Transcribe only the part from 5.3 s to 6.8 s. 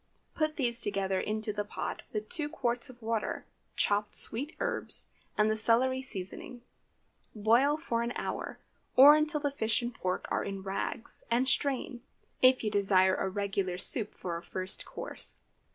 and the celery seasoning.